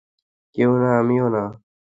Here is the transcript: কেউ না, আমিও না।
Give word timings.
কেউ 0.55 0.71
না, 0.81 0.89
আমিও 0.99 1.27
না। 1.29 1.43